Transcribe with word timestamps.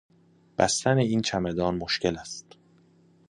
بستن 0.57 0.97
این 0.97 1.21
چمدان 1.21 1.75
مشکل 1.75 2.17
است. 2.17 2.47